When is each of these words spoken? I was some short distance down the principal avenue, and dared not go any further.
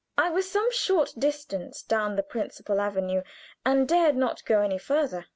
I 0.17 0.31
was 0.31 0.49
some 0.49 0.71
short 0.71 1.13
distance 1.15 1.83
down 1.83 2.15
the 2.15 2.23
principal 2.23 2.81
avenue, 2.81 3.21
and 3.63 3.87
dared 3.87 4.15
not 4.15 4.43
go 4.45 4.61
any 4.63 4.79
further. 4.79 5.27